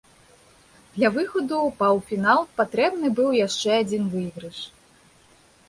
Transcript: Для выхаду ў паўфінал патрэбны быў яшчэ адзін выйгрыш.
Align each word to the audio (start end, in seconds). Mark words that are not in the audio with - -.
Для 0.95 1.11
выхаду 1.17 1.55
ў 1.67 1.75
паўфінал 1.83 2.41
патрэбны 2.61 3.07
быў 3.21 3.29
яшчэ 3.45 3.71
адзін 3.85 4.11
выйгрыш. 4.17 4.57